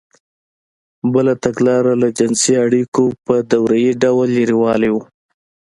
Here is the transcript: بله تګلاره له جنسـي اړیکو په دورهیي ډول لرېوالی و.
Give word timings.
بله 1.13 1.33
تګلاره 1.43 1.93
له 2.01 2.07
جنسـي 2.17 2.53
اړیکو 2.65 3.03
په 3.25 3.35
دورهیي 3.51 3.91
ډول 4.03 4.27
لرېوالی 4.37 4.89
و. 4.91 4.95